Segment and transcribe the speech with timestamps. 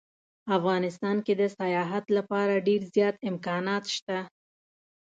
[0.57, 4.17] افغانستان کې د سیاحت لپاره ډیر زیات امکانات شته